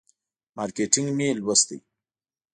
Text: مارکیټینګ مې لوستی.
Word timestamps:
مارکیټینګ 0.55 1.09
مې 1.17 1.27
لوستی. 1.39 1.77